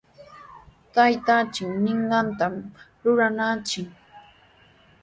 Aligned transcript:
Taytanchik 0.93 1.71
ninqantami 1.83 2.61
rurananchik. 3.03 3.87